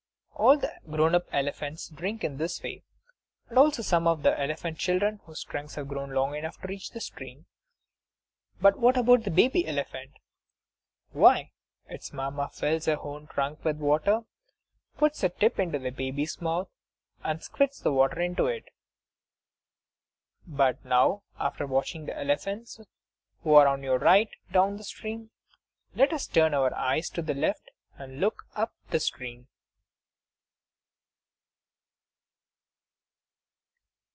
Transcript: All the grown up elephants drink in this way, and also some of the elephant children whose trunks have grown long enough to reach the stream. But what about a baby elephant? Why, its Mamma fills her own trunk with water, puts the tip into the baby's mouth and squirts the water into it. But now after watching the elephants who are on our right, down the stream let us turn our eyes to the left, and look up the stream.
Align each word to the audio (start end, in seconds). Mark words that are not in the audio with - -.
All 0.33 0.57
the 0.57 0.73
grown 0.89 1.13
up 1.13 1.27
elephants 1.31 1.87
drink 1.87 2.23
in 2.23 2.37
this 2.37 2.63
way, 2.63 2.83
and 3.47 3.59
also 3.59 3.83
some 3.83 4.07
of 4.07 4.23
the 4.23 4.37
elephant 4.41 4.79
children 4.79 5.19
whose 5.25 5.43
trunks 5.43 5.75
have 5.75 5.87
grown 5.87 6.15
long 6.15 6.33
enough 6.35 6.59
to 6.61 6.67
reach 6.67 6.89
the 6.89 6.99
stream. 6.99 7.45
But 8.59 8.79
what 8.79 8.97
about 8.97 9.27
a 9.27 9.29
baby 9.29 9.67
elephant? 9.67 10.17
Why, 11.11 11.51
its 11.85 12.11
Mamma 12.11 12.49
fills 12.51 12.85
her 12.85 12.97
own 12.99 13.27
trunk 13.27 13.63
with 13.63 13.77
water, 13.77 14.21
puts 14.97 15.21
the 15.21 15.29
tip 15.29 15.59
into 15.59 15.77
the 15.77 15.91
baby's 15.91 16.41
mouth 16.41 16.71
and 17.23 17.43
squirts 17.43 17.77
the 17.79 17.93
water 17.93 18.19
into 18.19 18.47
it. 18.47 18.69
But 20.47 20.83
now 20.83 21.21
after 21.39 21.67
watching 21.67 22.07
the 22.07 22.17
elephants 22.17 22.79
who 23.43 23.53
are 23.53 23.67
on 23.67 23.85
our 23.85 23.99
right, 23.99 24.31
down 24.51 24.77
the 24.77 24.83
stream 24.85 25.29
let 25.93 26.11
us 26.11 26.25
turn 26.25 26.55
our 26.55 26.73
eyes 26.73 27.11
to 27.11 27.21
the 27.21 27.35
left, 27.35 27.69
and 27.95 28.19
look 28.19 28.47
up 28.55 28.73
the 28.89 28.99
stream. 28.99 29.47